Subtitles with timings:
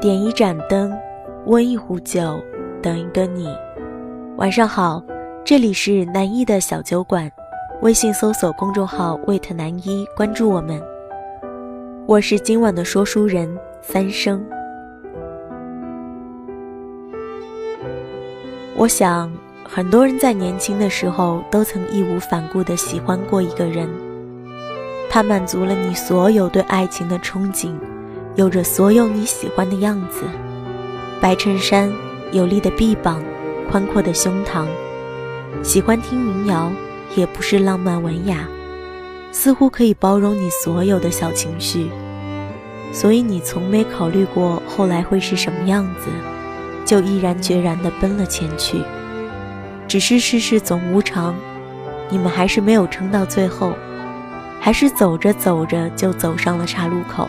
[0.00, 0.96] 点一盏灯，
[1.46, 2.40] 温一壶酒，
[2.80, 3.48] 等一个你。
[4.36, 5.02] 晚上好，
[5.44, 7.28] 这里是南一的小酒馆，
[7.82, 10.80] 微信搜索公众号 “wait 南一”，关注我们。
[12.06, 14.40] 我是今晚的说书人三生。
[18.76, 19.32] 我想，
[19.64, 23.88] 很多人在年轻的时候都曾义无反顾地喜欢过一个人，
[25.10, 27.74] 他满足了你所有对爱情的憧憬。
[28.38, 30.22] 有着所有你喜欢的样子，
[31.20, 31.92] 白衬衫、
[32.30, 33.20] 有力的臂膀、
[33.68, 34.64] 宽阔的胸膛，
[35.60, 36.70] 喜欢听民谣，
[37.16, 38.46] 也不是浪漫文雅，
[39.32, 41.90] 似乎可以包容你所有的小情绪，
[42.92, 46.08] 所以你从没考虑过后来会是什么样子，
[46.84, 48.80] 就毅然决然地奔了前去。
[49.88, 51.34] 只是世事总无常，
[52.08, 53.72] 你们还是没有撑到最后，
[54.60, 57.28] 还是走着走着就走上了岔路口。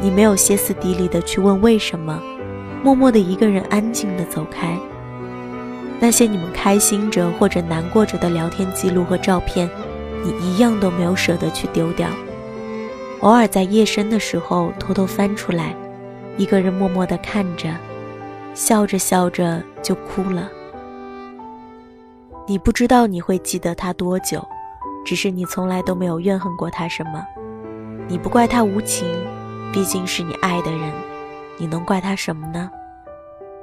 [0.00, 2.20] 你没有歇斯底里的去问为什么，
[2.82, 4.78] 默默的一个人安静的走开。
[5.98, 9.68] 那些你们开心着或者难过着的聊天记录和照片，
[10.22, 12.08] 你一样都没有舍得去丢掉。
[13.20, 15.74] 偶尔在夜深的时候偷偷翻出来，
[16.36, 17.74] 一个人默默的看着，
[18.52, 20.50] 笑着笑着就哭了。
[22.46, 24.46] 你不知道你会记得他多久，
[25.04, 27.24] 只是你从来都没有怨恨过他什么，
[28.06, 29.06] 你不怪他无情。
[29.76, 30.90] 毕竟是你爱的人，
[31.58, 32.70] 你能怪他什么呢？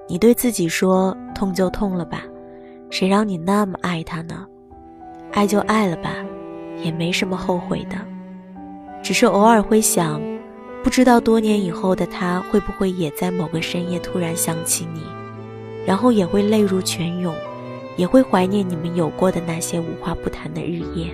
[0.08, 2.22] 你对自己说：“痛就痛了吧，
[2.92, 4.46] 谁让你那么爱他呢？
[5.32, 6.12] 爱就爱了吧，
[6.84, 7.96] 也没什么后悔的。
[9.02, 10.22] 只是偶尔会想，
[10.84, 15.02] 不知道多年以后的他会不会也在某个深夜突然想起你，
[15.84, 17.34] 然后也会泪如泉涌，
[17.98, 21.08] 也会怀念你们有过的那些无话不谈的日夜。”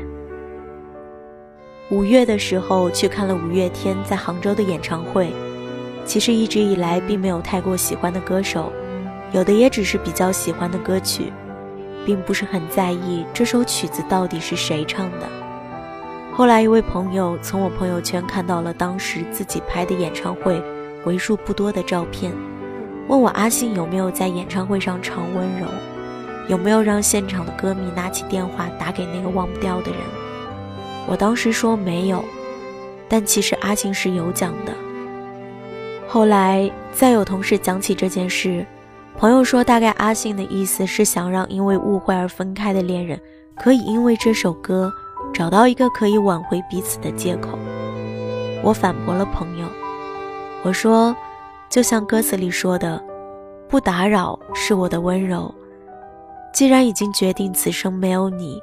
[1.91, 5.33] 五月的时候去看了五月天在杭州的演唱会，
[6.05, 8.71] 其实一直以来并没有太过喜欢的歌手，
[9.31, 11.33] 有的也只是比较喜欢的歌曲，
[12.05, 15.27] 并不是很在意这首曲子到底是谁唱的。
[16.31, 20.61] 后来一位朋友从我朋友圈看到了当时自己拍的演唱会
[21.05, 22.31] 为数不多的照片，
[23.07, 25.65] 问我阿信有没有在演唱会上唱温柔，
[26.49, 29.99] 有没有让现场的歌迷拿起电话打给那个忘不掉的人。
[31.09, 32.23] 我当时说没有，
[33.07, 34.71] 但其实阿信是有讲的。
[36.07, 38.63] 后来再有同事讲起这件事，
[39.17, 43.19] 朋友说大概阿信的意思是想让因为误会而分开的恋人，
[43.55, 44.93] 可以因为这首歌
[45.33, 47.57] 找到一个可以挽回彼此的借口。
[48.61, 49.65] 我反驳了朋友，
[50.61, 51.15] 我说，
[51.69, 53.03] 就像歌词里说的，
[53.67, 55.51] 不打扰是我的温柔。
[56.53, 58.61] 既然已经决定此生没有你。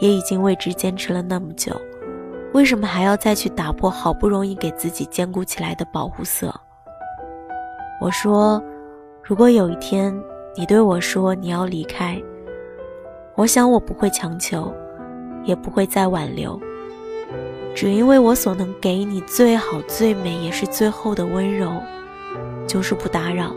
[0.00, 1.72] 也已经为之坚持了那么久，
[2.52, 6.54] 为什么还要再去打破好不容易给自己坚固起来的保护色？
[8.00, 8.62] 我说，
[9.22, 10.16] 如果有一天
[10.56, 12.20] 你对我说你要离开，
[13.34, 14.72] 我想我不会强求，
[15.44, 16.60] 也不会再挽留，
[17.74, 21.72] 只因为我所能给你最好、最美也是最后的温柔，
[22.66, 23.52] 就是不打扰。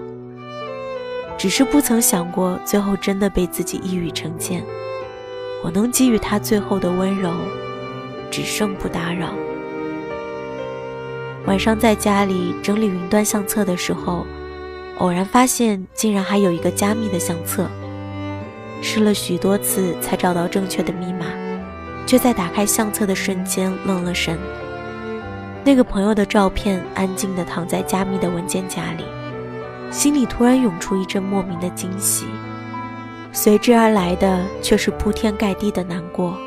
[1.38, 4.62] 只是不曾想过，最后真的被自己一语成谶。
[5.63, 7.31] 我能给予他最后的温柔，
[8.29, 9.29] 只剩不打扰。
[11.45, 14.25] 晚上在家里整理云端相册的时候，
[14.97, 17.67] 偶然发现竟然还有一个加密的相册。
[18.81, 21.25] 试了许多次才找到正确的密码，
[22.07, 24.38] 却在打开相册的瞬间愣了神。
[25.63, 29.03] 那个朋友的照片安静地躺在加密的文件夹里，
[29.91, 32.25] 心里突然涌出一阵莫名的惊喜。
[33.33, 36.37] 随之而来的却是铺天盖地的难过。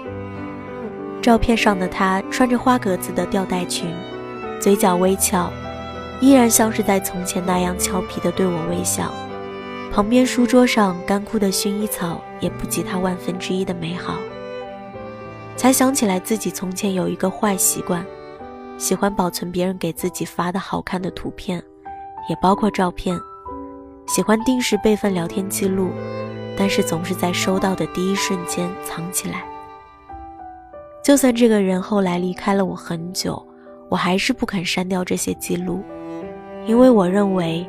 [1.23, 3.89] 照片上的他穿着花格子的吊带裙，
[4.61, 5.51] 嘴角微翘，
[6.21, 9.11] 依然像是在从前那样俏皮地对我微笑。
[9.91, 14.19] 旁边书桌上干枯的薰衣草也不及他万分之一的美好。
[15.57, 18.05] 才想起来自己从前有一个坏习惯，
[18.77, 21.63] 喜欢保存别人给自己发的好看的图片，
[22.29, 23.19] 也包括照片，
[24.07, 25.91] 喜欢定时备份聊天记录。
[26.57, 29.45] 但是总是在收到的第一瞬间藏起来。
[31.03, 33.47] 就算这个人后来离开了我很久，
[33.89, 35.83] 我还是不肯删掉这些记录，
[36.67, 37.67] 因为我认为，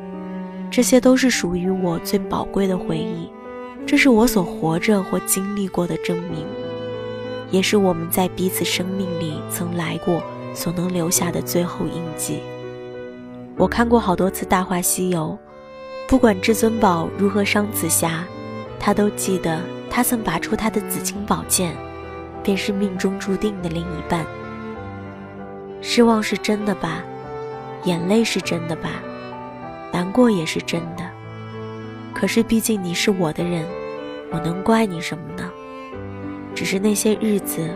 [0.70, 3.30] 这些都是属于我最宝贵的回忆，
[3.86, 6.46] 这是我所活着或经历过的证明，
[7.50, 10.22] 也是我们在彼此生命里曾来过
[10.54, 12.40] 所能留下的最后印记。
[13.58, 15.38] 我看过好多次《大话西游》，
[16.08, 18.24] 不管至尊宝如何伤紫霞。
[18.86, 19.60] 他都记得，
[19.90, 21.76] 他曾拔出他的紫青宝剑，
[22.44, 24.24] 便是命中注定的另一半。
[25.82, 27.02] 失望是真的吧？
[27.82, 29.02] 眼泪是真的吧？
[29.92, 31.02] 难过也是真的。
[32.14, 33.66] 可是毕竟你是我的人，
[34.30, 35.50] 我能怪你什么呢？
[36.54, 37.68] 只是那些日子，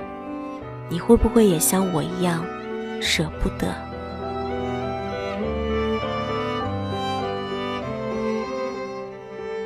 [0.89, 2.45] 你会不会也像我一样
[3.01, 3.75] 舍不得？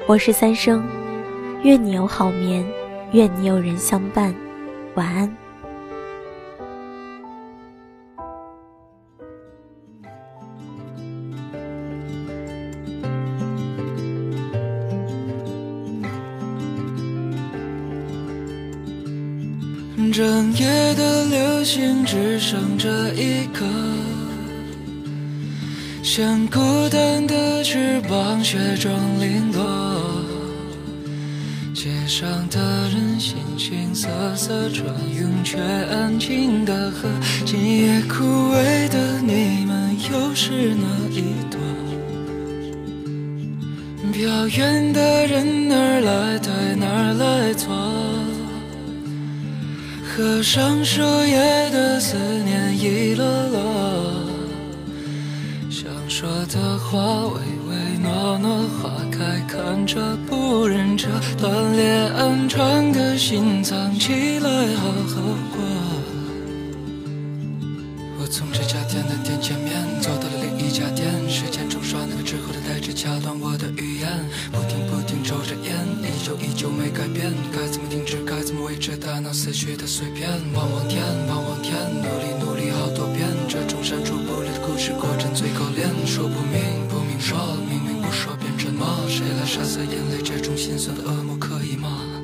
[0.07, 0.83] 我是三生，
[1.65, 2.63] 愿你有好眠，
[3.13, 4.35] 愿你有人相伴，
[4.97, 5.35] 晚安。
[20.13, 23.65] 整夜的流星只剩这一颗，
[26.03, 30.14] 像孤单的翅膀，雪中零落。
[31.85, 37.07] 街上的人形形色色，穿云却安静的喝。
[37.45, 41.61] 今夜枯萎的你们，又是哪一朵？
[44.15, 47.69] 表演的人哪儿来对，哪儿来错？
[50.09, 52.17] 河上树叶的思
[52.47, 53.94] 念一落落，
[55.85, 61.85] 想说的话唯唯诺诺，花开看着不忍折，断裂
[62.17, 65.21] 安窗的心藏起来好好
[65.53, 65.61] 过。
[68.19, 74.09] 我从这家店的店前面走到了另一家店，时间冲刷那个之后的代指，掐断我的语言，
[74.53, 78.25] 不停不停抽着烟，依旧依旧没改变，该怎么停止？
[78.25, 85.24] 该怎么维持大脑思绪的碎片，望望天，望望天，努力努力好多遍，这种删除不了的故事过程
[89.25, 90.21] 为了杀死眼泪？
[90.23, 92.24] 这种心酸的噩梦可以吗？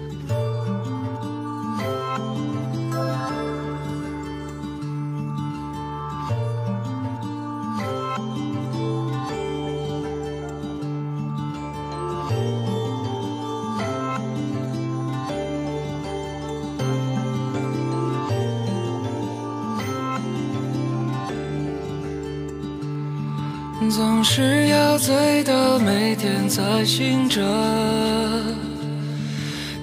[23.90, 27.40] 总是要醉到每天才醒着，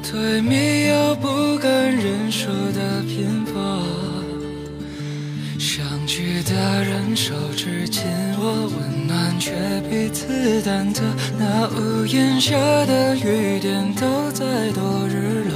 [0.01, 3.83] 对迷药不敢认输的偏颇。
[5.59, 8.03] 相聚的人手指紧
[8.39, 9.51] 握，温暖却
[9.89, 11.01] 彼此忐忑。
[11.37, 12.55] 那屋檐下
[12.85, 15.53] 的雨点都在躲日落，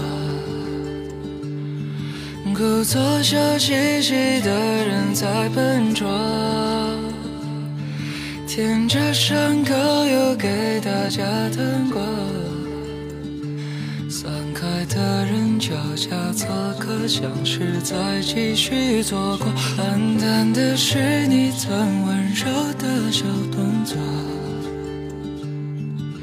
[2.54, 6.10] 故作笑嘻嘻的人在笨拙。
[8.54, 11.24] 舔着伤口，又给大家
[11.56, 12.02] 糖果。
[14.10, 16.46] 散开的人脚下此
[16.78, 19.48] 刻，像是在继续做过。
[19.78, 21.72] 暗淡的是你曾
[22.06, 22.46] 温柔
[22.78, 23.96] 的小动作。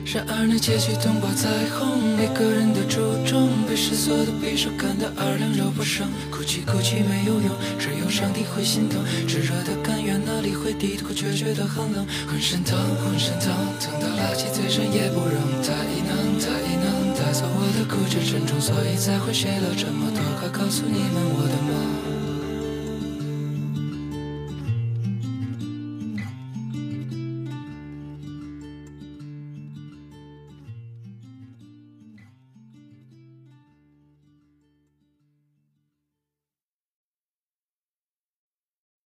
[0.09, 2.97] 然而那结局灯光彩虹，每个人的初
[3.29, 6.09] 衷被世俗的匕首砍得二两肉不剩。
[6.33, 9.05] 哭泣哭泣没有用，只有上帝会心疼。
[9.29, 12.09] 炙热的甘愿哪里会低头，却觉得很冷。
[12.25, 12.73] 浑身疼，
[13.05, 15.37] 浑身疼，疼到拉起嘴唇也不扔。
[15.61, 21.98] 太难，太难，带走我的固执沉重，所以才会写了这么多，快告诉你们我的梦。